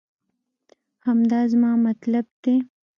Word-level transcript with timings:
همدا 1.05 1.39
زما 1.51 1.71
مطلب 1.85 2.25
دی 2.43 2.55